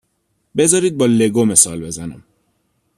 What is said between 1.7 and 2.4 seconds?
بزنم.